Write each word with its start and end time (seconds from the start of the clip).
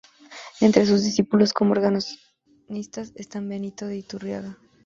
Entre 0.61 0.87
sus 0.87 1.03
discípulos 1.03 1.53
como 1.53 1.73
organistas 1.73 3.11
están 3.15 3.47
Benito 3.47 3.85
de 3.85 3.97
Iturriaga. 3.97 4.57